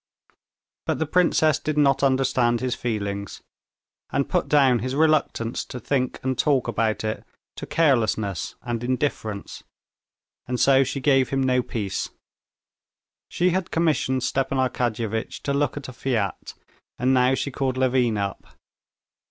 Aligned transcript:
But 0.87 0.97
the 0.97 1.05
princess 1.05 1.59
did 1.59 1.77
not 1.77 2.01
understand 2.01 2.59
his 2.59 2.73
feelings, 2.73 3.43
and 4.09 4.27
put 4.27 4.47
down 4.47 4.79
his 4.79 4.95
reluctance 4.95 5.63
to 5.65 5.79
think 5.79 6.19
and 6.23 6.35
talk 6.35 6.67
about 6.67 7.03
it 7.03 7.23
to 7.57 7.67
carelessness 7.67 8.55
and 8.63 8.83
indifference, 8.83 9.61
and 10.47 10.59
so 10.59 10.83
she 10.83 11.01
gave 11.01 11.29
him 11.29 11.43
no 11.43 11.61
peace. 11.61 12.09
She 13.29 13.51
had 13.51 13.69
commissioned 13.69 14.23
Stepan 14.23 14.57
Arkadyevitch 14.57 15.43
to 15.43 15.53
look 15.53 15.77
at 15.77 15.87
a 15.87 15.93
flat, 15.93 16.55
and 16.97 17.13
now 17.13 17.35
she 17.35 17.51
called 17.51 17.77
Levin 17.77 18.17
up. 18.17 18.57